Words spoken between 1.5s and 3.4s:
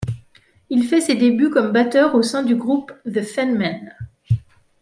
comme batteur au sein du groupe The